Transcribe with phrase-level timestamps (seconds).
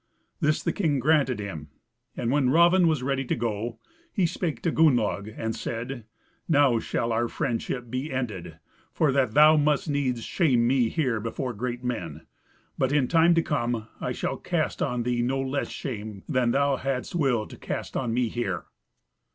[0.39, 1.67] This the king granted him.
[2.17, 3.77] And when Raven was ready to go,
[4.11, 6.05] he spake to Gunnlaug, and said,
[6.49, 8.57] "Now shall our friendship be ended,
[8.91, 12.25] for that thou must needs shame me here before great men;
[12.79, 16.77] but in time to come I shall cast on thee no less shame than thou
[16.77, 18.65] hadst will to cast on me here."